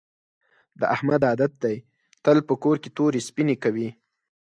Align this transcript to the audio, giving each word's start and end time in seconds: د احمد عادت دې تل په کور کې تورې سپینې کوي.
د 0.79 0.81
احمد 0.95 1.21
عادت 1.29 1.51
دې 1.63 1.75
تل 2.23 2.37
په 2.47 2.53
کور 2.63 2.75
کې 2.83 2.89
تورې 2.97 3.21
سپینې 3.27 3.55
کوي. 3.63 3.89